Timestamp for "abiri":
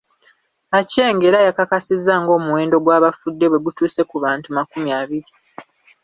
5.01-5.29